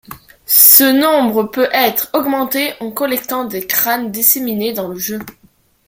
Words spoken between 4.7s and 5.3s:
dans le jeu.